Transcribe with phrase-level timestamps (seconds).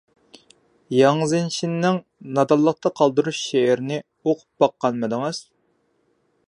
[0.99, 1.99] ياڭ زېڭشىننىڭ
[2.39, 5.43] «نادانلىقتا قالدۇرۇش» شېئىرىنى ئوقۇپ باققانمىدىڭىز؟